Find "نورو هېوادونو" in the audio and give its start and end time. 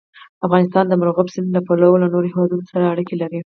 2.13-2.63